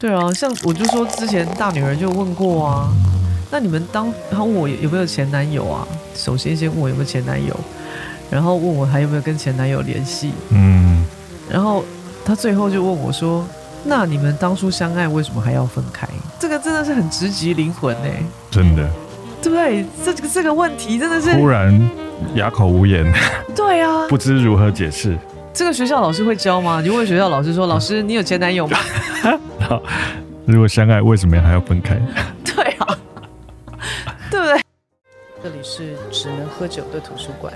[0.00, 2.88] 对啊，像我就说之前大女儿就问过啊，
[3.50, 5.86] 那你们当她问我有没有前男友啊？
[6.14, 7.54] 首先先问我有没有前男友，
[8.30, 11.04] 然后问我还有没有跟前男友联系，嗯，
[11.50, 11.84] 然后
[12.24, 13.46] 她最后就问我说
[13.84, 16.08] ：“那你们当初相爱为什么还要分开？”
[16.40, 18.88] 这个真的是很直击灵魂哎，真的，
[19.42, 19.84] 对不对？
[20.02, 21.78] 这个这个问题真的是突然
[22.36, 23.04] 哑口无言，
[23.54, 25.14] 对啊， 不知如何解释。
[25.52, 26.80] 这个学校老师会教吗？
[26.80, 28.78] 你问学校老师说：“老师，你有前男友吗？”
[29.70, 29.80] 好，
[30.46, 31.94] 如果相爱，为什么还要分开？
[32.44, 32.98] 对啊，
[34.28, 34.60] 对不对？
[35.40, 37.54] 这里是只能喝酒的图书馆，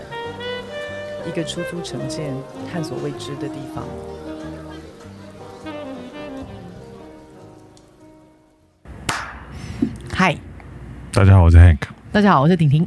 [1.27, 2.33] 一个出租成见、
[2.73, 3.83] 探索未知的地方。
[10.13, 10.37] 嗨，
[11.13, 11.81] 大家好，我是 Hank。
[12.13, 12.87] 大家好，我是婷婷。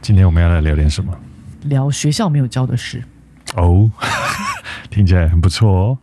[0.00, 1.14] 今天我们要来聊点什么？
[1.64, 3.04] 聊学校没有教的事。
[3.54, 3.90] 哦，
[4.88, 5.98] 听起来很不错哦。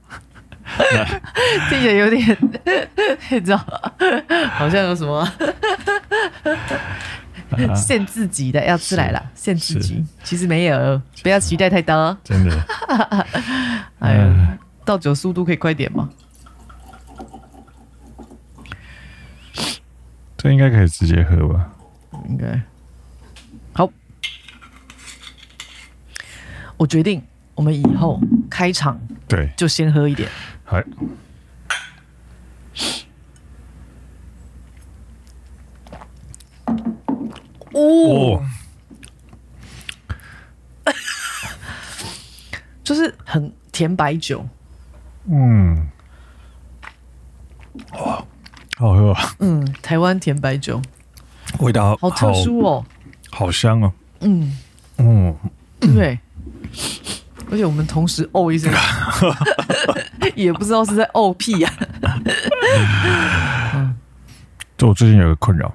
[1.70, 2.38] 听起来有点，
[3.32, 3.58] 你知道，
[4.52, 5.28] 好像有什么
[7.76, 10.06] 限自己的要出来了，限自己。
[10.24, 12.18] 其实没有，不要期待太多。
[12.24, 12.56] 真的。
[14.00, 16.10] 哎呀，倒酒速度可以快点吗？
[20.38, 21.72] 这应该可以直接喝吧？
[22.30, 22.62] 应该。
[23.74, 23.90] 好，
[26.78, 27.24] 我决定。
[27.56, 30.30] 我们以后开场对，就先喝一点。
[30.70, 30.84] 好，
[37.72, 38.44] 哦，
[42.84, 44.46] 就是很甜白酒。
[45.30, 45.88] 嗯，
[47.94, 48.22] 哇，
[48.78, 49.36] 好喝啊！
[49.40, 50.82] 嗯，台湾甜白酒，
[51.60, 52.86] 味道好特殊哦，
[53.32, 53.94] 好香哦。
[54.20, 54.58] 嗯。
[54.98, 55.34] 嗯，
[55.80, 56.20] 对。
[57.50, 58.70] 而且我们同时哦一声，
[60.36, 63.96] 也不知道是在怄屁呀、啊。
[64.78, 65.74] 就我最近有个困扰，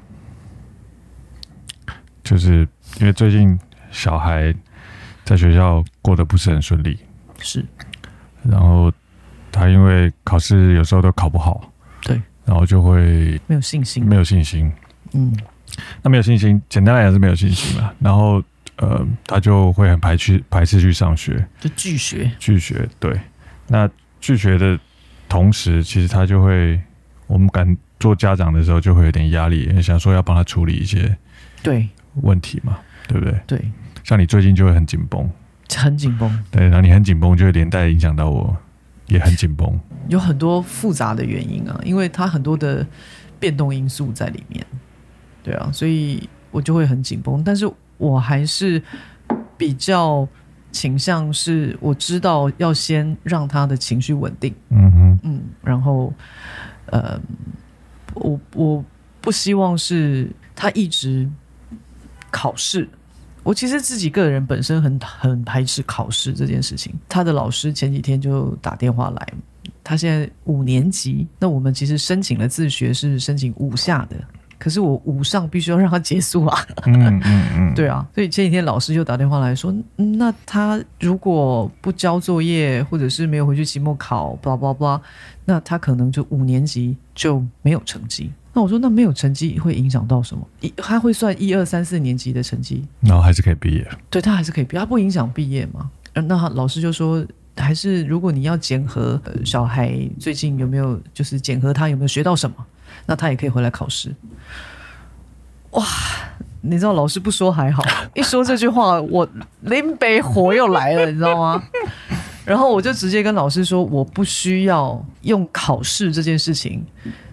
[2.22, 2.66] 就是
[3.00, 3.58] 因为最近
[3.90, 4.54] 小孩
[5.24, 6.98] 在学校过得不是很顺利，
[7.38, 7.64] 是。
[8.42, 8.92] 然后
[9.50, 14.72] 他因为考试有时候都考不好，对，然后就会没有信心，没有信心。
[15.12, 15.36] 嗯，
[16.02, 17.92] 那没有信心，简单来讲是没有信心嘛。
[17.98, 18.42] 然后。
[18.76, 22.88] 呃，他就会很排斥排斥去上学，就拒学拒学。
[22.98, 23.20] 对，
[23.68, 23.88] 那
[24.22, 24.78] 拒绝的
[25.28, 26.80] 同时，其实他就会，
[27.26, 31.14] 我们敢做家长的时候，就会有点压力，想说要帮他处理一些
[31.62, 31.86] 对
[32.22, 33.38] 问题嘛，对不对？
[33.46, 33.60] 对，
[34.02, 35.30] 像你最近就会很紧绷，
[35.76, 36.44] 很紧绷。
[36.50, 38.56] 对，然后你很紧绷，就会连带影响到我，
[39.08, 39.78] 也很紧绷。
[40.08, 42.86] 有很多复杂的原因啊，因为他很多的
[43.38, 44.64] 变动因素在里面。
[45.42, 47.70] 对啊，所以我就会很紧绷，但是。
[47.98, 48.82] 我还是
[49.56, 50.26] 比较
[50.72, 56.12] 倾向是，我知道要先让他的情绪稳定，嗯哼，嗯，然后，
[56.86, 57.20] 呃，
[58.14, 58.84] 我我
[59.20, 61.28] 不希望是他一直
[62.30, 62.88] 考试。
[63.44, 66.94] 我其实自己个人本身很很排斥考试这件事情。
[67.08, 69.32] 他的老师前几天就打电话来，
[69.82, 74.16] 他现在五年级，那我们其实申请了自学是申请五下的。
[74.62, 76.56] 可是我五上必须要让他结束啊！
[76.86, 85.02] 嗯嗯嗯， 对啊，所以前几天老师就打电话来说，那他如果不交作业，或者是没有回去期末考，巴拉巴拉，
[85.44, 88.30] 那他可能就五年级就没有成绩。
[88.52, 90.46] 那我说，那没有成绩会影响到什么？
[90.60, 93.84] 一他会算一二三四年级的成绩，然后还是可以毕业。
[94.10, 95.90] 对，他还是可以毕业，他不影响毕业嘛？
[96.14, 102.54] 那老师就说，还是如果你要检核小孩最近有没有，就是检核他有没有学到什么。
[103.06, 104.14] 那他也可以回来考试。
[105.70, 105.84] 哇，
[106.60, 107.82] 你知道老师不说还好，
[108.14, 109.28] 一说这句话，我
[109.62, 111.62] 林北火又来了，你知道吗？
[112.44, 116.84] 然后我就直接跟老师说，我不需要用考试这件事情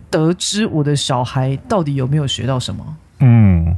[0.09, 2.97] 得知我的小孩到底有没有学到什么。
[3.19, 3.75] 嗯，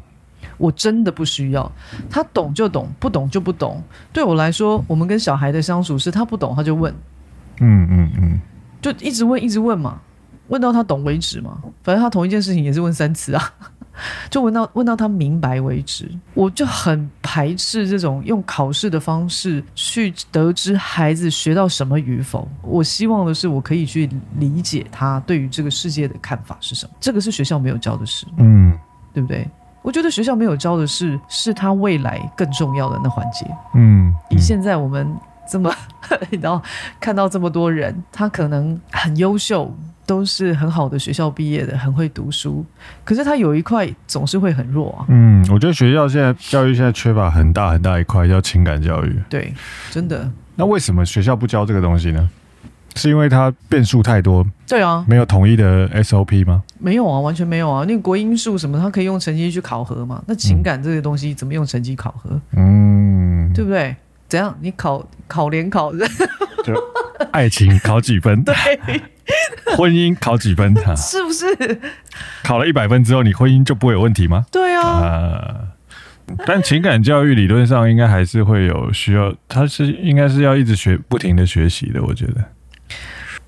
[0.58, 1.72] 我真的不需要，
[2.09, 3.81] 他懂就懂，不懂就不懂。
[4.12, 6.94] 对我来说，我们跟小孩的相处是他不懂他就问，
[7.62, 8.40] 嗯嗯嗯，
[8.81, 10.00] 就一直问一直问嘛。
[10.51, 13.53] 问到他懂为止嘛，反正他同一件事情也是问三次啊，
[14.29, 16.11] 就问到问到他明白为止。
[16.34, 22.46] 我就很排斥这种用考试的方式去得知孩子学到什么与否。
[22.61, 26.91] 我希望的是，我可以去理解他对于这个世界的看法是什么。
[26.99, 28.78] 这个是学校没有教的事，嗯，
[29.14, 29.47] 对不对？
[29.81, 33.47] 我觉得学校没有教的事，是他未来更重要的那环节。
[33.73, 35.11] 嗯，以现在我们
[35.49, 35.73] 这么，
[36.41, 36.61] 然后，
[36.99, 39.73] 看到这么多人，他可能很优秀。
[40.06, 42.66] 都是很好的学校毕业的，很会读书，
[43.03, 45.06] 可是他有一块总是会很弱啊。
[45.09, 49.16] 嗯，我觉得学校现在教育现在缺乏很大很大一块，叫情感教育。
[49.30, 49.53] 对，
[49.90, 50.30] 真的。
[50.56, 52.30] 那为什么学校不教这个东西呢？
[52.96, 54.46] 是因为它变数太多？
[54.68, 56.62] 对啊，没有统一的 SOP 吗？
[56.78, 57.86] 没有啊，完全没有啊。
[57.88, 60.22] 那个国英数什么，它可以用成绩去考核嘛？
[60.28, 62.38] 那情感这些东西怎么用成绩考核？
[62.58, 63.96] 嗯，对不对？
[64.28, 64.53] 怎样？
[64.59, 66.74] 你考考联考，就
[67.32, 68.44] 爱情考几分？
[68.44, 68.56] 对，
[69.78, 70.73] 婚姻考几分？
[70.97, 71.46] 是不是？
[72.44, 74.46] 考了一百分之后，你婚姻就不会有问题吗？
[74.52, 75.00] 对啊。
[75.02, 75.72] 呃
[76.46, 82.02] 但情感教育理论上应该还是会有需要，他是应该是要一直学，不停的学习的。
[82.02, 82.46] 我觉得，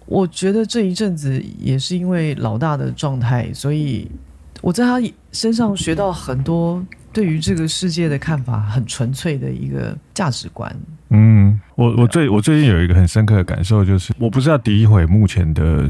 [0.06, 4.12] 我觉得这一阵子也是因为老大的状态，所以
[4.60, 10.76] 我在他身上学到很多对于这个世界的看法，很纯粹的一个价值观。
[11.10, 15.88] 嗯，我我最我最近有一个很深刻的感受，就是我不是要诋毁目前的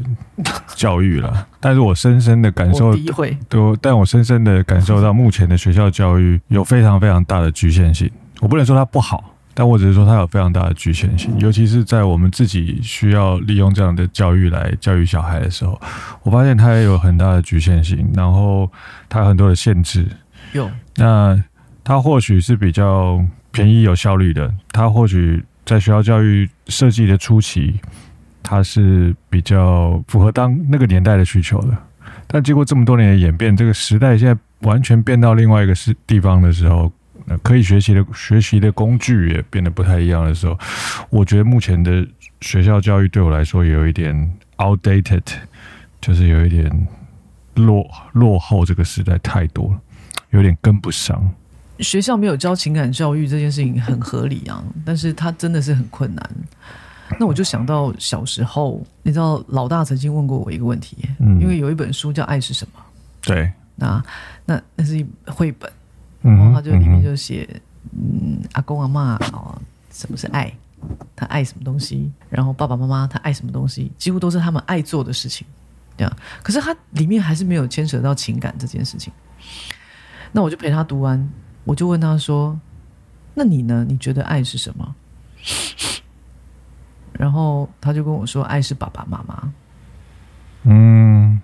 [0.76, 8.12] 教育了， 但是我深深的感受，诋毁，对，但我深深的感受到目前的学校教育有非常非常大的局限性。
[8.42, 15.80] 我不能说它不好，但我只是说它有非常大的局限性，尤其是在我们自己需要利用这样的教育来教育小孩的时候，
[16.24, 18.70] 我发现它也有很大的局限性，然后
[19.08, 20.06] 它有很多的限制。
[20.52, 21.44] 有，那
[21.84, 23.24] 它或许是比较。
[23.56, 27.80] 便宜有效率的，它或许在学校教育设计的初期，
[28.42, 31.78] 它是比较符合当那个年代的需求的。
[32.26, 34.36] 但经过这么多年的演变，这个时代现在
[34.68, 36.92] 完全变到另外一个是地方的时候，
[37.44, 40.58] 可以学习的学习的工具也变得不太一样的时候，
[41.12, 42.04] 我觉得目前的
[42.42, 45.22] 学校教育对我来说有一点 outdated，
[46.02, 46.88] 就是有一点
[47.54, 49.80] 落落后，这个时代太多了，
[50.34, 51.28] 有点跟不上。
[51.80, 56.30] 学校没有教情感教育这件事情很合理啊，但是他真的是很困难。
[57.20, 62.80] 那我就想到小时候，你知道老大曾经问过我一个问题，嗯，因为有一本书叫《爱是什么》，
[63.28, 64.04] 对，那
[64.46, 65.72] 那那是一绘本，
[66.22, 67.48] 然后他就里面就写，
[67.92, 69.60] 嗯，阿公阿嬷哦，
[69.92, 70.52] 什么是爱？
[71.16, 72.12] 他爱什么东西？
[72.30, 73.92] 然后爸爸妈妈他爱什么东西？
[73.98, 75.46] 几乎都是他们爱做的事情，
[75.98, 76.18] 这样。
[76.42, 79.12] 可是他里面还是没有牵扯到情感这件事情。
[80.34, 81.30] 那我就陪他读完。
[81.64, 82.60] 我就问他说
[83.36, 83.86] ：“那你呢？
[83.88, 84.94] 你觉得爱是什么？”
[87.14, 89.54] 然后他就跟我说：“爱是爸爸妈妈。”
[90.66, 91.40] 嗯，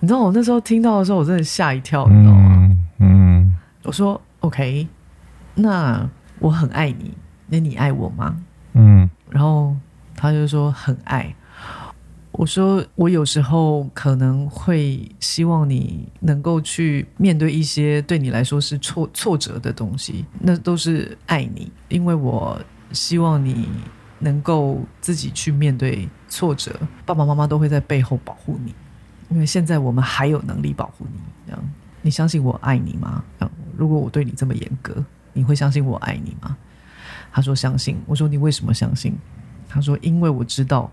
[0.00, 2.56] 你知道我那时候听到的时候，我真的吓一跳，你知道吗？
[2.56, 4.88] 嗯，嗯，我说：“OK，
[5.56, 6.08] 那
[6.38, 7.12] 我很爱你，
[7.48, 8.36] 那你爱我吗？”
[8.74, 9.76] 嗯，然后
[10.14, 11.34] 他就说：“很爱。”
[12.38, 22.56] 我说，我有时候可能会希望你能够去面对一些对你来说是挫挫折的东西，那都是爱你，因为我
[22.92, 23.68] 希望你
[24.20, 28.72] 能够自己去面对挫折，爸爸妈妈都会在背后保护你，
[29.30, 31.18] 因为现在我们还有能力保护你。
[31.44, 31.60] 这样，
[32.02, 33.24] 你相信我爱你吗？
[33.76, 36.56] 如果我对你这么严格，你会相信我爱你吗？
[37.32, 37.96] 他说相信。
[38.06, 39.12] 我说你为什么相信？
[39.68, 40.88] 他说因为我知道。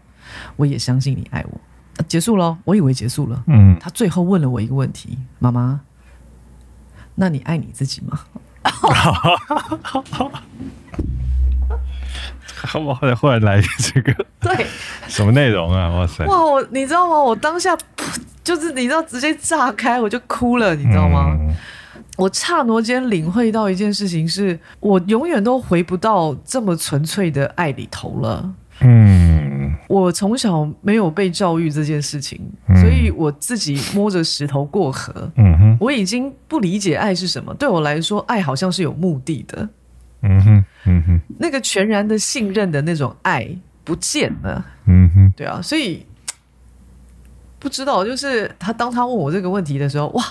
[0.55, 1.59] 我也相信你爱我。
[1.97, 3.43] 啊，结束了，我以为结束了。
[3.47, 5.79] 嗯，他最后问了我一个问题：妈妈，
[7.15, 8.19] 那你爱你自己吗？
[8.63, 8.89] 好
[12.79, 13.15] 不好？
[13.15, 14.65] 后来来这个，对，
[15.07, 15.89] 什么内容啊？
[15.89, 16.25] 哇塞！
[16.25, 17.21] 哇，我你知道吗？
[17.21, 17.77] 我当下
[18.43, 21.37] 就是你知道，直接炸开，我就哭了，你知道吗？
[21.39, 21.53] 嗯，
[22.17, 28.53] 我刹那间领会到一件事情是，是我永远都回不到这么纯粹的爱里头了。
[28.81, 29.24] 嗯，
[29.87, 35.13] 我从小没有被教育这件事情，嗯、所以我自己摸着石头过河。
[35.35, 37.53] 嗯哼，我已经不理解爱是什么。
[37.53, 39.69] 对我来说，爱好像是有目的的。
[40.21, 43.47] 嗯哼，嗯哼，那个全然的信任的那种爱
[43.83, 44.65] 不见了。
[44.87, 46.05] 嗯哼，对啊，所以
[47.59, 50.23] 不知道，就是他当他问我这个问题的时候，哇，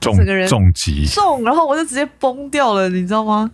[0.00, 3.50] 重这个人重击重，然后我就直接崩掉了，你知道吗？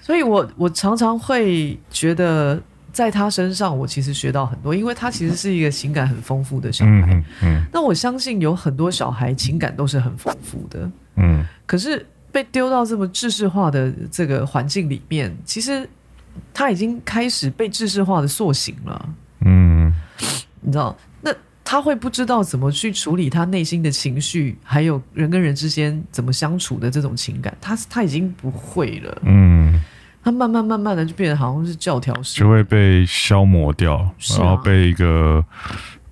[0.00, 2.60] 所以我我常常会觉得，
[2.92, 6.90] 在他身上，我其实学到很多，因为他其实是一个情感很丰富的小孩。
[7.08, 10.90] 嗯，嗯，那我相信有很多小孩情感都是很丰富的。
[11.16, 11.44] 嗯。
[11.64, 15.88] 可是被丢到这么制式化的这个环境里面，其实
[16.52, 19.08] 他已经开始被制式化的塑形了。
[19.44, 19.92] 嗯。
[20.60, 20.96] 你知道？
[21.22, 21.32] 那
[21.64, 29.22] 他会不知道怎么去处理他内心的情绪，还有人跟人之间怎么相处的这种情感，他他已经不会了。
[29.24, 29.80] 嗯，
[30.22, 35.44] 他慢慢慢慢的就变得好像是教条式，就会被消磨掉，啊、然后被一个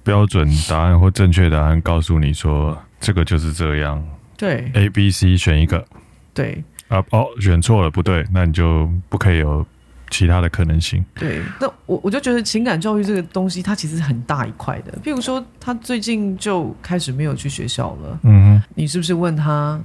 [0.02, 4.02] 标准答案或正确答案告诉你说这个就是这样。
[4.36, 5.84] 对，A、B、C 选一个。
[6.34, 9.66] 对啊，哦，选错了不对，那你就不可以有。
[10.12, 14.90] 其他的可能性，对，那我我就觉得情感教育这个东西，它其实很大一块的。
[15.04, 18.18] 譬如说，他最近就开始没有去学校了。
[18.24, 19.80] 嗯哼，你是不是问他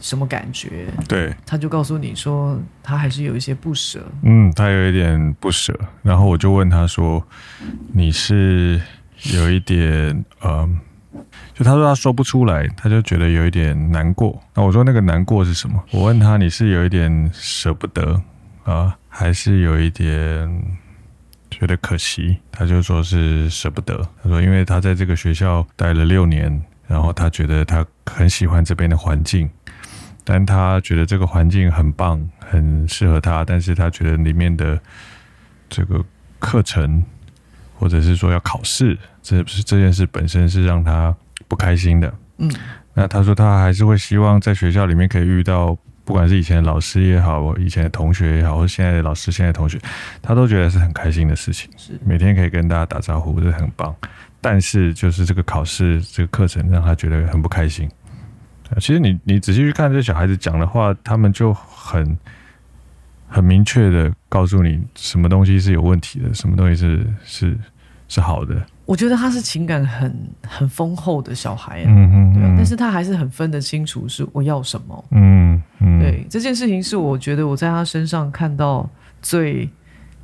[0.00, 0.86] 什么感觉？
[1.06, 4.04] 对，他就告诉你说，他还是有一些不舍。
[4.22, 5.78] 嗯，他有一点不舍。
[6.02, 7.22] 然后我就问他说
[7.92, 8.80] ：“你是
[9.32, 10.68] 有一点呃，
[11.54, 14.42] 就他说他说不出来，他就觉得有一点难过。
[14.54, 15.84] 那我说那个难过是什么？
[15.90, 18.14] 我问他你是有一点舍不得
[18.64, 20.48] 啊、呃，还是有一点
[21.50, 22.38] 觉得可惜？
[22.50, 23.96] 他就说是舍不得。
[24.22, 29.48] 他说因为他在这个学校待了六年，然后他觉得他很喜欢这边的环境。”
[30.24, 34.78] 但他觉得这个环境很棒，很适合他，但是他觉得里面的
[35.68, 36.04] 这个
[36.38, 37.02] 课程，
[37.74, 41.14] 或者是说要考试，这是这件事本身是让他
[41.48, 42.12] 不开心的。
[42.38, 42.50] 嗯，
[42.94, 49.78] 那他说他还是会希望在学校里面可以遇到，不管是以前的老师也好，以前的同学也好，或者现在的老师、现在的同学，
[50.22, 51.70] 他都觉得是很开心的事情。
[51.76, 53.94] 是每天可以跟大家打招呼，这很棒。
[54.42, 57.88] 但是就是这个考试、这个课程让他觉得很不开心。
[58.78, 62.16] 其实你你仔细去看这小孩子讲的话，他们就很
[63.28, 67.58] 很明确的告诉你什么东西是有问题的，什么东西是是
[68.08, 68.54] 是好的。
[68.86, 70.14] 我觉得他是情感很
[70.46, 78.88] 很丰厚的小孩啊，嗯嗯，对，但是他还是很分得清楚是我要什么，嗯嗯，对，这件事情是我觉得我在他身上看到
[79.22, 79.68] 最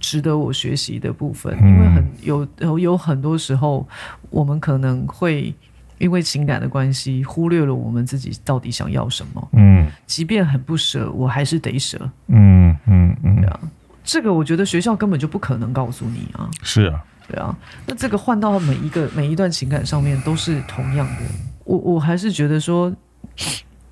[0.00, 3.87] 值得我学习的部分，因为很有有有很多时候
[4.31, 5.55] 我们可能会。
[5.99, 9.49] 因为情感的关系，忽略了我们自己到底想要什么。
[9.53, 11.99] 嗯，即便很不舍，我还是得舍。
[12.29, 13.61] 嗯嗯嗯，对啊，
[14.05, 16.50] 这个我觉得学校根本就不可能告诉你啊。
[16.62, 21.23] 是啊，对啊，那这个换到每一个每一段情感上面都是同样的。
[21.65, 22.95] 我我还是觉得说，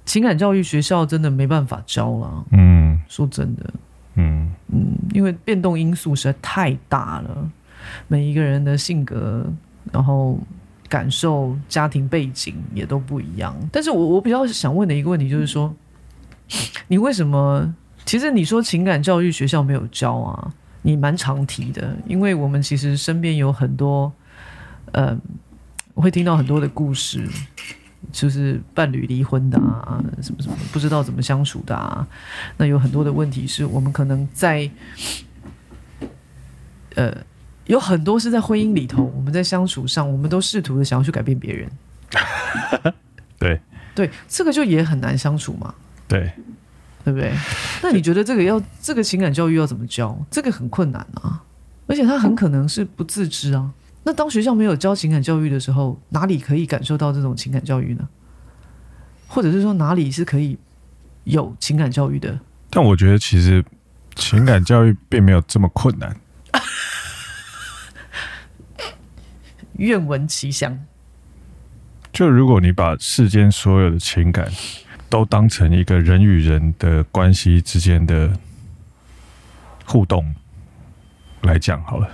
[0.04, 2.44] 情感教育学校真的没办法教了。
[2.52, 3.74] 嗯，说真的，
[4.16, 7.50] 嗯嗯，因为变动因素实在太大了，
[8.08, 9.50] 每一个人的性格，
[9.90, 10.38] 然后。
[10.88, 15.74] 感受、家庭背景也都不一样，但是我我比较想问的一个问题就是说，
[16.88, 17.74] 你为什么？
[18.04, 24.12] 其实你说情感教育学校没有教啊，你蛮常提的，因为我们其实身边有很多，
[24.92, 25.18] 呃，
[25.94, 27.26] 会听到很多的故事，
[28.12, 32.06] 就是伴侣离婚的啊，什么什么不知道怎么相处的啊，
[32.58, 34.70] 那有很多的问题是我们可能在，
[36.94, 37.16] 呃。
[37.66, 41.70] 有很多是在婚姻里头，我们在相处上，我们都试图的想要去改变别人。
[43.38, 43.60] 对
[43.94, 45.74] 对，这个就也很难相处嘛。
[46.06, 46.30] 对，
[47.04, 47.32] 对不对？
[47.82, 50.18] 那你觉得这个要这个情感教育要怎么教？
[50.30, 51.42] 这个很困难啊，
[51.86, 53.72] 而且他很可能是不自知啊。
[54.02, 58.08] 那当学校没有教情感教育的时候，哪里可以感受到这种情感教育呢？
[59.26, 60.58] 或者是说哪里是可以
[61.24, 62.38] 有情感教育的？
[62.68, 63.64] 但我觉得其实
[64.14, 66.14] 情感教育并没有这么困难。
[69.78, 70.78] 愿闻其详。
[72.12, 74.48] 就如果你把世间所有的情感
[75.08, 78.30] 都当成一个人与人的关系之间的
[79.84, 80.34] 互动
[81.42, 82.08] 来讲好了，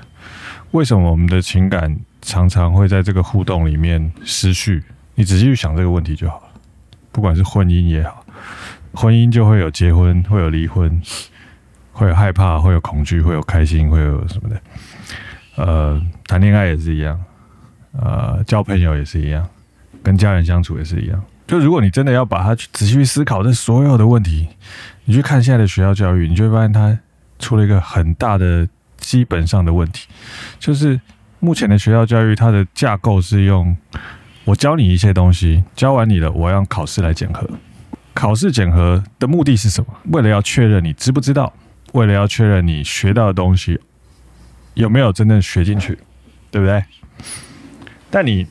[0.71, 4.83] 为什么我们的情感常常会在这个互动里面失序？
[5.15, 6.47] 你仔细去想这个问题就好了。
[7.13, 8.25] 不管是婚姻也好，
[8.95, 11.01] 婚姻就会有结婚，会有离婚，
[11.93, 14.61] 会有害怕，会有恐惧，会有开心，会有什么的。
[15.57, 17.23] 呃，谈恋爱也是一样。
[17.93, 19.49] 呃，交朋友也是一样，
[20.03, 21.23] 跟家人相处也是一样。
[21.47, 24.49] 就如果你真的要把它仔细去思考这所有的问题，
[25.05, 26.97] 你去看现在的学校教育，你就会发现它
[27.41, 30.07] 出了一个很大的基本上的问题，
[30.61, 31.01] 就是
[31.41, 33.77] 目前的学校教育它的架构是用
[34.45, 37.49] 我教你一些东西，教完你了，我要考试来检核。
[38.15, 39.93] 考试检核的目的是什么？
[40.13, 41.53] 为了要确认你知不知道，
[41.93, 43.81] 为了要确认你学到的东西
[44.75, 45.99] 有没有真正学进去，
[46.51, 46.85] 对不对？
[48.11, 48.47] 但你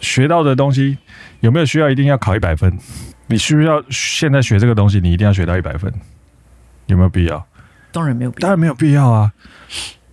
[0.00, 0.98] 学到的东西
[1.40, 2.78] 有没有需要一定要考一百分？
[3.26, 5.92] 你需不需要现在学这个东西，你一定要学到一百分？
[6.86, 7.44] 有没有必要？
[7.90, 9.32] 当然没有必要，当然没有必要啊！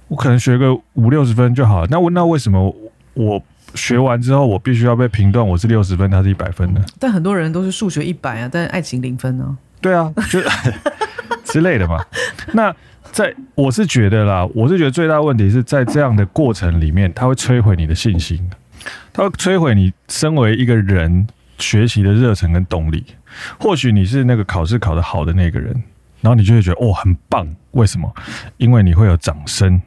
[0.08, 1.88] 我可能学个五六十分就好了。
[1.92, 2.74] 那那为什么
[3.14, 3.44] 我
[3.76, 6.82] 学完之后，我必须要被评断我是六十分，他是一百分呢？
[6.98, 9.58] 但很多人都是数学一百啊，但是爱情零分呢？
[9.82, 10.40] 对啊，就
[11.44, 12.04] 之类的嘛。
[12.54, 12.74] 那。
[13.14, 18.50] 在我是觉得啦，我是觉得最大问题是在这样的过程里面，它会摧毁你的信心，
[19.14, 21.28] 它会摧毁你身为一个人
[21.60, 23.06] 学习的热忱跟动力。
[23.60, 25.72] 或许你是那个考试考得好的那个人，
[26.22, 28.12] 然后你就会觉得哦很棒，为什么？
[28.58, 29.80] 因为你会有掌声。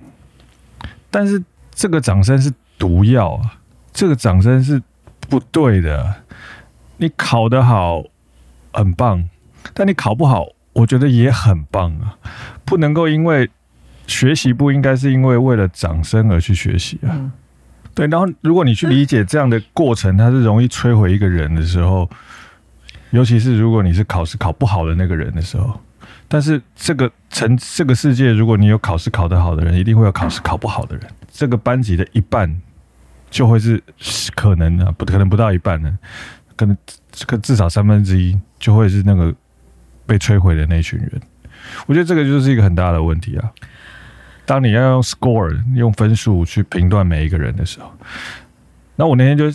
[1.11, 1.43] 但是
[1.73, 3.59] 这个掌声是毒药啊，
[3.93, 4.81] 这个掌声是
[5.29, 6.15] 不对的。
[6.99, 8.05] 你考得好
[8.73, 9.29] 很棒，
[9.75, 10.47] 但你考不好。
[10.77, 12.19] 我觉得也很棒啊，
[12.67, 13.49] 不能够因为
[14.07, 17.09] 学习不应该是因为为了掌声而去学习啊。
[17.15, 17.33] 嗯、
[17.95, 22.11] 对，然后如果你去理解这样的过程，它是容易摧毁一个人的时候，
[23.13, 25.81] 尤其是如果你是考试考不好的那个人的时候。
[26.29, 31.07] 但是这个成这个世界，如果你有考试考得好的人，一定会有考试考不好的人。
[31.31, 32.53] 这个班级的一半
[33.31, 33.81] 就会是
[34.35, 35.99] 可能的，不可能不到一半呢，
[36.57, 36.77] 可能
[37.13, 39.33] 这个至少三分之一就会是那个
[40.05, 41.13] 被摧毁的那群人。
[41.87, 43.51] 我觉得这个就是一个很大的问题啊。
[44.45, 47.93] 当你要用 score 用分数去评断每一个人的时候，
[48.95, 49.51] 那我那天就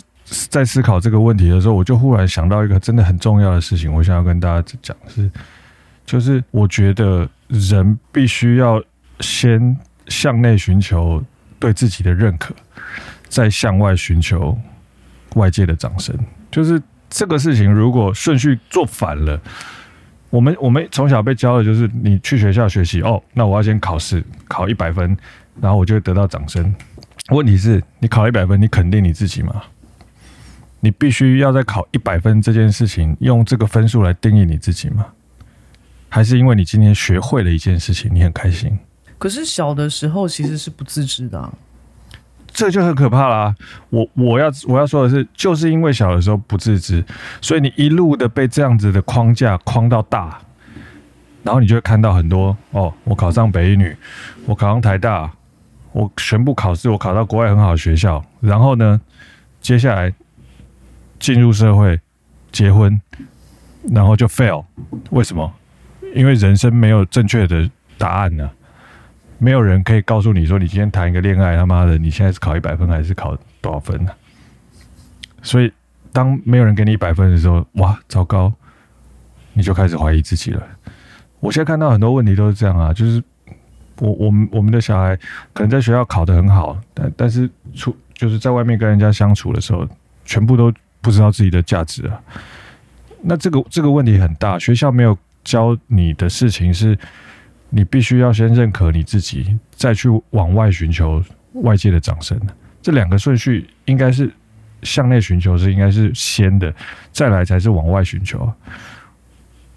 [0.50, 5.30] 在思考这个问题的时候，我就忽然想到一个真的很重要的事情，我想要跟大家讲是。
[6.04, 8.84] 就是我觉得人必须要
[9.22, 9.78] 先
[10.08, 11.24] 向内寻求
[11.58, 12.54] 对自己的认可，
[13.30, 14.58] 再向外寻求
[15.36, 16.14] 外界的掌声。
[16.50, 19.40] 就是这个事情，如果顺序做反了，
[20.32, 25.16] 我们我们从小被教的就是你去学校学习哦，那我要先考试考一百分，
[25.62, 26.74] 然后我就会得到掌声。
[27.30, 29.62] 问题是，你考一百分，你肯定你自己吗？
[30.80, 35.06] 你必须要在考一百分这件事情用这个分数来定义你自己吗？
[36.10, 38.80] 还是因为你今天学会了一件事情，你很开心。
[39.18, 41.54] 可是小的时候其实是不自知的，
[42.54, 43.56] 这就很可怕啦。
[43.90, 47.04] 我我要我要说的是，就是因为小的时候不自知，
[47.42, 50.38] 所以你一路的被这样子的框架框到大，
[51.44, 53.96] 然后你就会看到很多哦，我考上北一女，
[54.46, 55.32] 我考上台大，
[55.92, 59.00] 我全部考试我考到国外很好的学校，然后呢，
[59.60, 60.14] 接下来
[61.20, 62.00] 进入社会
[62.52, 63.00] 结婚，
[63.90, 64.66] 然后就 fail，
[65.10, 65.52] 为什么？
[66.14, 68.50] 因为人生没有正确的答案呢、
[69.44, 74.12] 没有人可以告诉你说，你今天谈一个恋爱，他妈的，你现在是考一百分还是考多少分呢、
[75.42, 75.74] 所以，
[76.14, 78.54] 当没有人给你一百分的时候，哇，糟糕，
[79.54, 80.62] 你就开始怀疑自己了。
[81.40, 83.24] 我现在看到很多问题都是这样啊，就是
[83.98, 85.18] 我我们我们的小孩
[85.54, 89.88] 可能在学校考得很好，但但是出就是在外面跟人家相处的时候，
[90.24, 90.72] 全部都
[91.02, 92.22] 不知道自己的价值啊。
[93.24, 95.18] 那这个这个问题很大，学校没有。
[95.44, 96.96] 教你的事情是，
[97.72, 101.24] 你必须要先认可你自己，再去往外寻求
[101.54, 102.40] 外界的掌声。
[102.82, 104.32] 这两个顺序应该是
[104.84, 106.72] 向内寻求是应该是先的，
[107.12, 108.52] 再来才是往外寻求，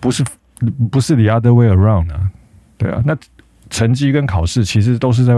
[0.01, 0.23] 不是
[0.91, 2.31] 不是 the other way around 啊？
[2.77, 3.17] 对啊，那
[3.71, 5.35] 成绩跟考试其实都是在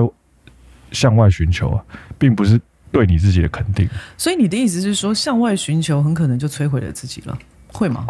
[0.92, 1.84] 向外寻求啊，
[2.18, 3.88] 并不是对你自己的肯定。
[4.16, 8.06] 所以你的意思是说，向外寻求很可能就摧毁了自己了，会吗？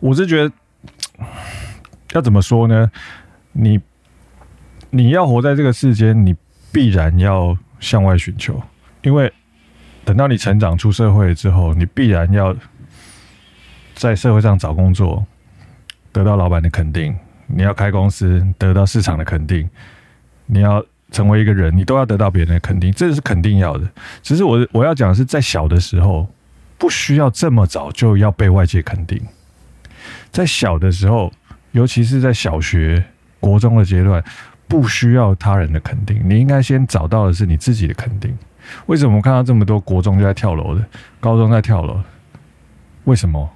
[0.00, 0.54] 我是觉得。
[2.14, 2.90] 要怎么说呢？
[3.52, 3.78] 你
[4.90, 6.34] 你要活在这个世间，你
[6.72, 8.60] 必然要向外寻求，
[9.02, 9.30] 因为
[10.04, 12.56] 等到你成长出社会之后，你必然要
[13.94, 15.24] 在社会上找工作，
[16.12, 17.12] 得到老板的肯定；
[17.46, 19.68] 你要开公司，得到市场的肯定；
[20.46, 23.86] 你要成为一个人，你都要得到别人的肯定，这是肯定要的。
[24.22, 26.26] 只是我我要讲的是，在小的时候，
[26.78, 29.20] 不需要这么早就要被外界肯定。
[30.30, 31.30] 在小的时候，
[31.72, 33.04] 尤其是在小学、
[33.40, 34.22] 国中的阶段，
[34.68, 38.36] 不需要他人的肯定，你应该先找到的是你自己的肯定。
[38.86, 40.84] 为什么我看到这么多国中就在跳楼的，
[41.18, 41.98] 高中在跳楼？
[43.04, 43.50] 为什么？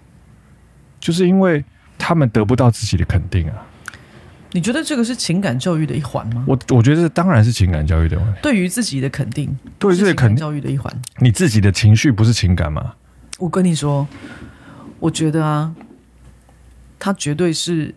[0.98, 1.62] 就是因为
[1.98, 3.66] 他们得不到自己的肯定啊。
[4.52, 6.44] 你觉得这个是情感教育的一环吗？
[6.48, 8.18] 我我觉得这当然是情感教育的。
[8.42, 10.92] 对于自己的肯定，对于自己肯定教育的一环。
[11.18, 12.94] 你自己的情绪不是情感吗？
[13.38, 14.08] 我跟你说，
[14.98, 15.74] 我觉得啊。
[17.04, 17.92] 他绝对是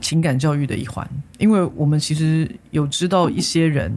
[0.00, 3.92] 情感教育的一环，因为我们其实有知道一些人，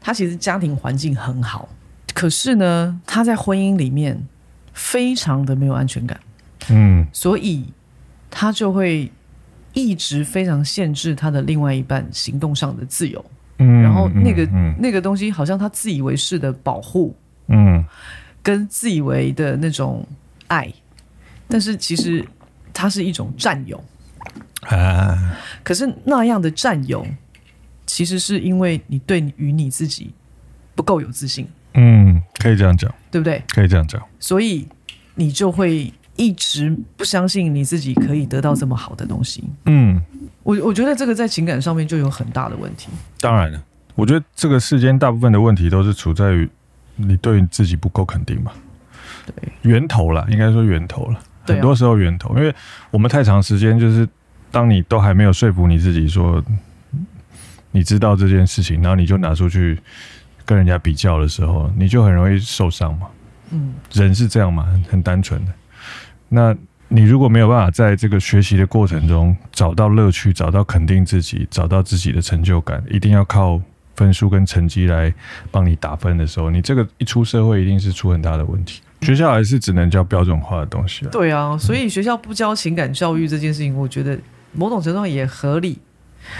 [0.00, 1.68] 他其实家庭环境很好，
[2.14, 4.20] 可是呢，他在婚姻里面
[4.72, 6.18] 非常的没有安全感，
[6.70, 7.64] 嗯，所以
[8.30, 9.10] 他就会
[9.72, 13.24] 一直非常限制他的另外一半行动上的自由，
[13.58, 17.14] 嗯，然后那个那个东西好像他自以为是的保护，
[17.48, 17.84] 嗯，
[18.42, 20.06] 跟自以为的那种
[20.48, 20.72] 爱，
[21.48, 22.24] 但是其实。
[22.76, 23.80] 它是一种占有
[24.68, 27.06] 啊，可是那样的占有，
[27.86, 30.12] 其实是因为你对于你自己
[30.74, 31.46] 不够有自信。
[31.74, 33.42] 嗯，可以这样讲，对不对？
[33.48, 34.66] 可以这样讲，所以
[35.14, 39.44] 你就会一直不相信你自己可以得到这么好的东西。
[39.66, 40.00] 嗯，
[40.42, 42.88] 我我觉得这个在情感上面就有很大的问题。
[43.20, 43.62] 当然了，
[43.94, 46.48] 我觉得这个世间大部分的问题都是处在于
[46.96, 48.52] 你对你自己不够肯定嘛。
[49.26, 51.18] 对，源头了，应该说源头了。
[51.46, 52.54] 很多时候源头，因为
[52.90, 54.08] 我们太长时间，就是
[54.54, 56.40] 当你都还没有说服你自己说
[57.72, 59.76] 你知道这件事情，然后你就拿出去
[60.44, 63.08] 跟人家比较的时候，你就很容易受伤嘛。
[63.50, 65.52] 嗯，人是这样嘛，很很单纯的。
[66.28, 73.60] 那你如果没有办法在这个学习的过程中找到乐趣，找到肯定自己，找到自己的成就感，一定要靠
[73.96, 75.12] 分数跟成绩来
[75.50, 78.80] 帮你打分的时候，你这个一出社会，一定是出很大的问题。
[79.02, 81.08] 学校还是只能教标准化的东西啊。
[81.10, 84.18] 对啊，所以学校不教情感教育这件事情，我觉得
[84.54, 85.78] 某种程度上也合理。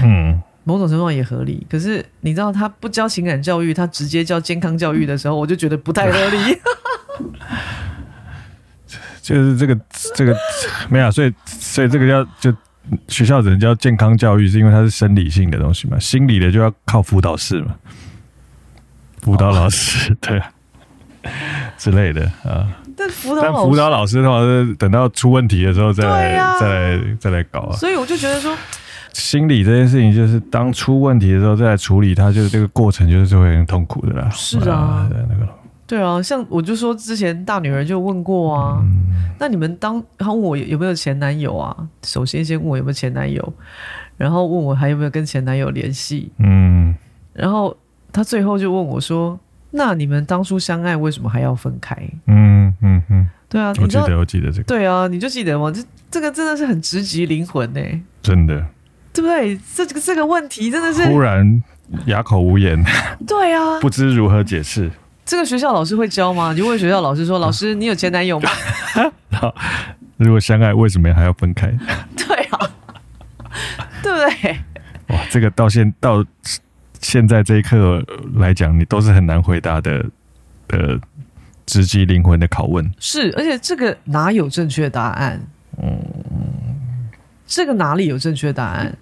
[0.02, 1.66] 嗯，某种程度上也合理。
[1.68, 6.58] 可是你知道，他不教情感教育，他直接教健康教育的时候，我就觉得不太合理。
[9.20, 9.78] 就是这个
[10.14, 10.36] 这个
[10.90, 12.54] 没有，所以所以这个叫就
[13.08, 17.74] 学校只能叫健康教育，是因为它是生理性的东西嘛，心理的就要靠辅导室嘛，
[19.22, 20.42] 辅导老师、哦、对
[21.90, 22.66] 之类的啊。
[22.96, 27.76] 但辅导但辅导老师的话是等到出问题的时候再来、啊、再来再来搞啊。
[27.76, 28.56] 所以我就觉得说，
[29.12, 34.30] 心理这件事情就是当出问题的时候再来处理它，就是这个过程就是会很痛苦的啦。
[34.30, 35.52] 是啊，对那个。
[35.86, 41.76] 对啊，像我就说之前大女儿就问过啊，嗯、那你们当她问我有没有前男友啊？
[42.02, 43.52] 首先先问我有没有前男友，
[44.16, 46.94] 然后问我还有没有跟前男友联系，嗯，
[47.34, 47.76] 然后
[48.10, 49.38] 她最后就问我说
[49.76, 55.70] ：“那你们当初相爱为什么还要分开？”嗯嗯嗯，对啊，我记得我记得这个，对啊，你就记得吗？
[55.70, 57.80] 这这个真的是很直击灵魂呢，
[58.22, 58.64] 真的，
[59.12, 59.58] 对不对？
[59.74, 61.62] 这个这个问题真的是忽然
[62.06, 62.82] 哑口无言，
[63.26, 64.90] 对啊，不知如何解释。
[65.26, 66.52] 这个学校老师会教吗？
[66.52, 68.48] 你就问学校老师说： “老师，你有前男友吗？”
[69.32, 69.54] 好，
[70.18, 71.66] 如果相爱，为什么还要分开？
[72.16, 72.70] 对啊，
[74.02, 74.58] 对不对？
[75.08, 76.24] 哇，这个到现到
[77.04, 78.02] 现在这一刻
[78.34, 80.04] 来讲，你都是很难回答的
[80.66, 80.98] 的
[81.66, 82.90] 直击灵魂的拷问。
[82.98, 85.38] 是，而且这个哪有正确答案？
[85.76, 86.02] 嗯，
[87.46, 88.96] 这个哪里有正确答案？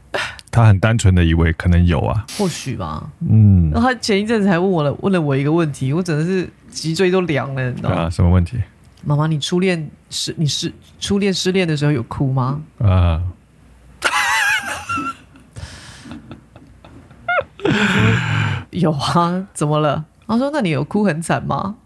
[0.50, 3.08] 他很单纯的以为可能有啊，或许吧。
[3.20, 7.96] 嗯，然后他前一阵子还问我了，问了我一个问题，我真的是脊椎都凉了，你知道吗？
[8.02, 8.58] 啊，什么问题？
[9.04, 12.60] 妈妈，你初恋失你失初恋失恋的时候有哭吗？
[12.78, 13.22] 啊，
[18.70, 20.04] 有啊，怎么了？
[20.26, 21.76] 他说：“那你有哭很惨吗？”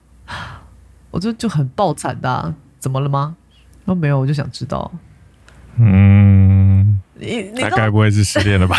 [1.10, 3.36] 我就就很爆惨的啊，怎么了吗？
[3.84, 4.90] 他说没有，我就想知道。
[5.78, 7.00] 嗯。
[7.18, 8.76] 你你他该不会是失恋了吧？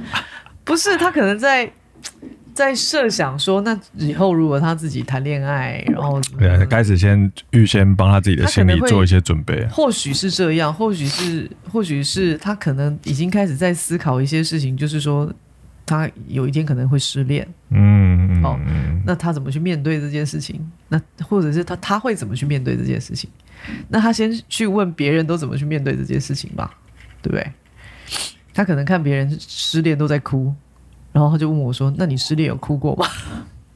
[0.64, 1.70] 不是，他可能在
[2.54, 9.66] 在设想说，那以后如果他自己谈恋爱，然后对啊，开始先预先帮他自己的心理做一些准备。
[9.68, 15.30] 或许是这样，或许是，或许是他可能已经开始在思考一些事情，就是说
[15.86, 17.46] 他有一天可能会失恋。
[17.70, 18.58] 嗯，哦，
[19.06, 20.60] 那他怎么去面对这件事情？
[20.88, 23.30] 那或者是他他会怎么去面对这件事情？
[23.88, 26.74] 那他先去问别人都怎么去面对这件事情吧，
[27.22, 27.52] 对不对？
[28.52, 30.52] 他可能看别人失恋都在哭，
[31.12, 33.06] 然后他就问我说：“那你失恋有哭过吗？”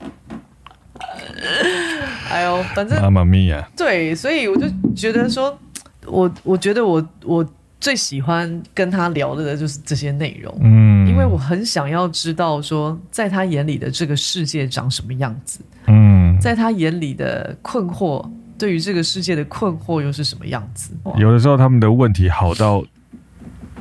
[2.31, 5.59] 哎呦，反正妈妈咪呀，对，所以我就觉得说，
[6.07, 7.45] 我我觉得我我
[7.81, 10.90] 最喜欢跟他聊的就是这些内容，嗯，因
[11.21, 18.29] 为我很想要知道说，在他眼里的这个世界长什么样子，嗯，在他眼里的困惑，
[18.59, 20.93] 对于这个世界的困惑又是什么样子？
[21.17, 22.85] 有的时候他们的问题好到。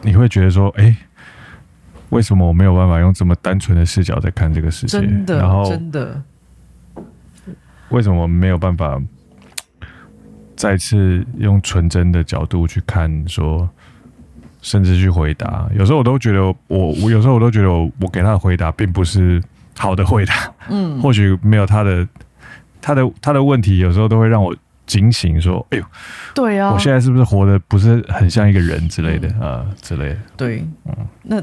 [0.01, 0.95] 你会觉得说，哎，
[2.07, 4.97] 为什么我没有办法用这么单纯的视角在看这个世界？
[4.97, 6.23] 真的，然后真的，
[7.89, 8.97] 为什么我没有办法
[10.55, 13.27] 再次用纯真的角度去看？
[13.27, 13.69] 说，
[14.61, 15.69] 甚至去回答。
[15.75, 19.41] 有时候我都觉得我，我有时候我都觉得我，我给他的回答并不是
[19.77, 20.33] 好的回答。
[20.69, 22.07] 嗯，或许没有他的，
[22.81, 24.55] 他的他的问题，有时候都会让我。
[24.89, 25.83] 警醒说：“哎呦，
[26.33, 29.65] 对呀、啊，我现在是不是活得不是很像一个人之类的、嗯、啊？
[29.83, 30.17] 之类的。
[30.35, 31.39] 对，嗯，那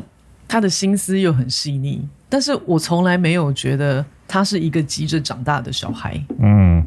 [0.49, 6.21] 他的心思又很细腻，但是我从来没有觉得他是一个急着长大的小孩。
[6.41, 6.85] 嗯，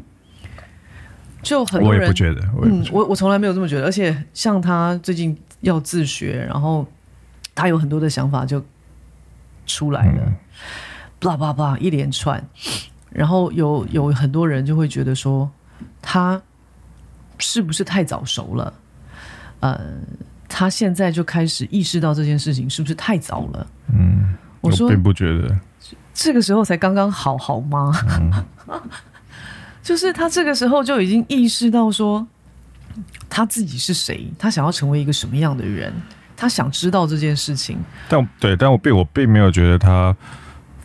[1.42, 3.86] 就很多人，我也不觉得，我嗯，我我从来没有这么觉得。
[3.86, 6.86] 而且像他最近要自学，然后
[7.54, 8.64] 他有很多的想法就
[9.66, 10.32] 出来了，
[11.18, 12.42] 巴拉巴拉一连串，
[13.10, 15.50] 然后有有很多人就会觉得说。”
[16.02, 16.40] 他
[17.38, 18.72] 是不是太早熟了？
[19.60, 19.80] 呃，
[20.46, 23.66] 他现在就开始意识到这件事情是不是太早了？
[23.92, 25.58] 嗯，我说并不觉得，
[26.12, 27.92] 这个时候才刚刚好，好吗？
[28.68, 28.80] 嗯、
[29.82, 32.26] 就是他这个时候就已经意识到说
[33.30, 35.90] 他自己是谁，他想要成为一个什么样的人，
[36.36, 37.78] 他想知道这件事情。
[38.08, 40.14] 但对，但我并我并没有觉得他。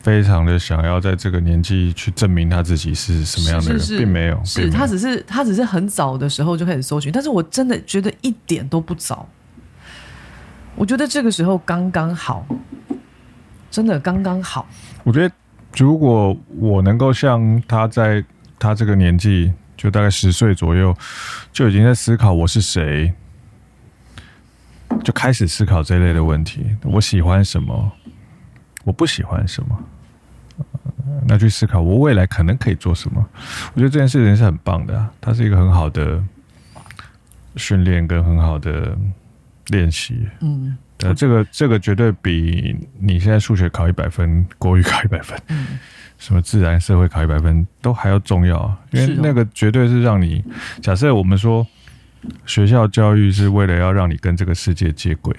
[0.06, 9.28] 非常的想要在这个年纪去证明他自己是什么样的人，是是是并没有，是他只是他只是很早的时候就开始搜寻，但是我真的觉得一点都不早，
[10.76, 12.46] 我觉得这个时候刚刚好，
[13.72, 14.68] 真的刚刚好。
[15.04, 15.36] 我觉得
[15.76, 18.24] 如果我能够像他在
[18.60, 20.96] 他这个年纪，就大概十岁左右，
[21.52, 23.14] 就已经在思考我是谁，
[25.04, 27.92] 就开始思考这类的问题，我喜欢什么，
[28.84, 29.80] 我不喜欢什么。
[31.28, 33.26] 那去思考我未来可能可以做什么。
[33.74, 36.24] 我觉得这件事情是很棒的，它是一个很好的
[37.56, 38.98] 训练跟很好的
[39.68, 40.28] 练习。
[40.40, 45.80] 嗯，呃，这个这个绝对比你现在数学考一百分，国语考一百分，嗯，
[46.18, 50.44] 什么自然社会考一百分都还要重要，因为那个绝对是让你
[50.82, 51.66] 假设我们说
[52.46, 55.36] 学校教育是为了要让你跟这个世界接轨，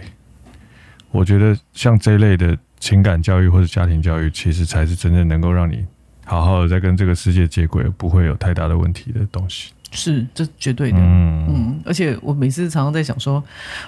[1.11, 2.57] 我觉得像这类的。
[2.79, 5.83] 情感教育或者家庭教育，其实才是真正能够让你
[6.27, 9.73] 好好的在跟这个世界接轨，不会有太大的问题的东西。
[9.93, 10.99] 是，这绝对的。
[10.99, 11.81] 嗯嗯。
[11.87, 13.43] 而且我每次常常在想说，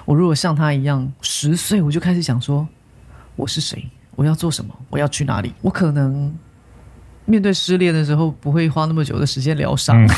[0.05, 2.67] 我如果像他一样，十岁我就开始想说，
[3.35, 3.85] 我是谁？
[4.15, 4.73] 我要做什么？
[4.89, 5.53] 我要去哪里？
[5.61, 6.33] 我可能
[7.25, 10.01] 面对失恋的时候，不会花那么久的时间疗伤。
[10.05, 10.09] 嗯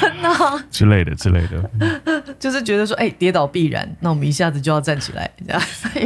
[0.00, 1.70] 真的、 啊、之类的之类的，
[2.38, 5.62] 就是觉得说，哎、欸，跌倒必然，那我们一下子就要站起来， 这样。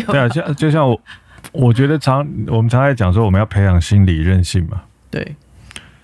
[0.07, 0.99] 对啊，像就像我，
[1.51, 4.83] 我觉得常我们常在讲说，我们要培养心理韧性嘛。
[5.11, 5.35] 对。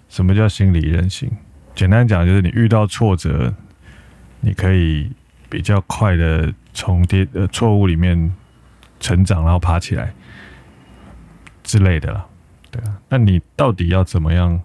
[0.09, 1.31] 什么叫心理韧性？
[1.75, 3.55] 简单讲，就是你遇到挫折，
[4.41, 5.13] 你可以
[5.51, 8.33] 比较快的从跌呃错误里面
[8.99, 10.15] 成长，然后爬起来
[11.63, 12.27] 之类的啦。
[12.71, 14.59] 对啊，那你到底要怎么样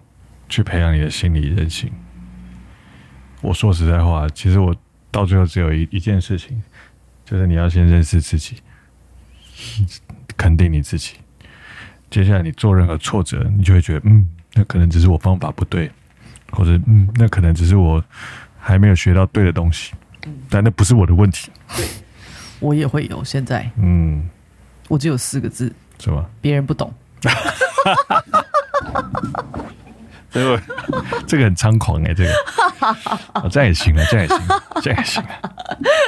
[0.48, 1.92] 去培养你的心理韧性？
[3.42, 4.74] 我说实在话，其实我
[5.10, 6.62] 到最后只有一一件事情，
[7.26, 8.56] 就是你要先认识自己，
[10.36, 11.14] 肯定你自己。
[12.10, 15.90] 接下来你做任何挫折，你就会觉得，嗯，那可能只是我方法不对，
[16.52, 18.02] 或者嗯，那可能只是我
[18.58, 19.92] 还没有学到对的东西，
[20.48, 21.50] 但那不是我的问题。
[22.60, 24.28] 我也会有现在，嗯，
[24.88, 26.24] 我只有四个字，是吗？
[26.40, 26.94] 别人不懂。
[30.30, 30.62] 这个
[31.26, 32.32] 这个很猖狂哎、欸，这个、
[33.34, 34.40] 哦、这样也行啊，这样也行，
[34.82, 35.50] 这样也行啊。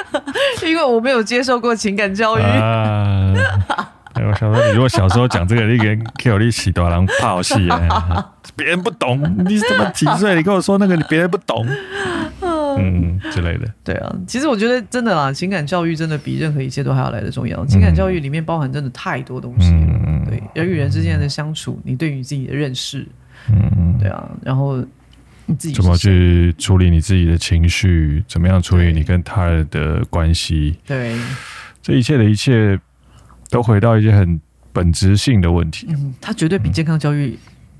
[0.66, 3.34] 因为我没有接受过情感教育啊。
[4.24, 8.32] 我想说，你如果小时候讲这个，你给给我一起多人怕戏啊。
[8.56, 10.34] 别人不懂，你怎么几岁？
[10.36, 11.66] 你跟我说那个，你别人不懂，
[12.78, 13.66] 嗯之类的。
[13.84, 17.66] 对啊，其实我觉得真的啦，情感教育真的比任何一切都还要来的重要。
[17.66, 20.00] 情感教育里面包含真的太多东西了。
[20.06, 23.06] 嗯、对，人与人之间的相处，你对于自己的认识。
[23.50, 24.78] 嗯，对啊，然后
[25.44, 28.24] 你自己怎么去处理你自己的情绪？
[28.26, 30.78] 怎么样处理你跟他人的关系？
[30.86, 31.14] 对，
[31.82, 32.78] 这一切的一切
[33.50, 34.40] 都回到一些很
[34.72, 35.86] 本质性的问题。
[35.90, 37.38] 嗯，它绝对比健康教育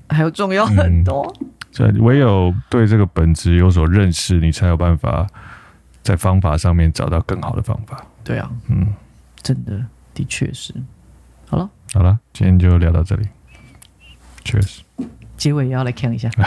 [0.09, 1.35] 还要重要很多。
[1.71, 5.27] 这、嗯、唯有对这个本质有所认识，你才有办法
[6.01, 8.03] 在方法上面找到更好的方法。
[8.23, 8.93] 对啊，嗯，
[9.41, 10.73] 真的，的确是。
[11.49, 13.27] 好了，好了，今天就聊到这里。
[14.43, 14.79] Cheers。
[15.37, 16.29] 结尾也要来看一下，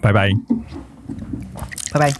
[0.00, 0.28] 拜拜，
[1.92, 2.12] 拜拜。